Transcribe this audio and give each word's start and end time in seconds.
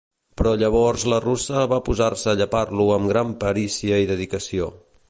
Però 0.39 0.53
llavors 0.61 1.03
la 1.13 1.19
russa 1.25 1.67
va 1.75 1.79
posar-se 1.91 2.33
a 2.33 2.35
llepar-lo 2.41 2.89
amb 2.97 3.13
gran 3.13 3.39
perícia 3.45 4.03
i 4.07 4.11
dedicació. 4.17 4.73